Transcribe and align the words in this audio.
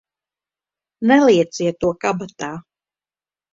Nelieciet 1.11 1.77
to 1.87 1.93
kabatā! 2.07 2.51